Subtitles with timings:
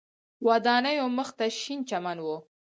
[0.47, 2.27] ودانیو مخ ته شین چمن و.